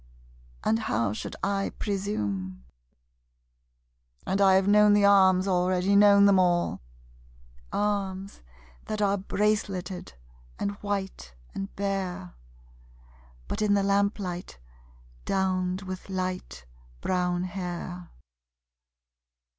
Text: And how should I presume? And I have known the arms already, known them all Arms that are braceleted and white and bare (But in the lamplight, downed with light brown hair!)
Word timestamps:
And 0.63 0.79
how 0.79 1.13
should 1.13 1.35
I 1.43 1.73
presume? 1.77 2.65
And 4.25 4.41
I 4.41 4.55
have 4.55 4.67
known 4.67 4.93
the 4.93 5.05
arms 5.05 5.47
already, 5.47 5.95
known 5.95 6.25
them 6.25 6.39
all 6.39 6.81
Arms 7.71 8.41
that 8.85 8.99
are 8.99 9.15
braceleted 9.19 10.13
and 10.57 10.71
white 10.81 11.35
and 11.53 11.71
bare 11.75 12.33
(But 13.47 13.61
in 13.61 13.75
the 13.75 13.83
lamplight, 13.83 14.57
downed 15.25 15.83
with 15.83 16.09
light 16.09 16.65
brown 17.01 17.43
hair!) 17.43 18.09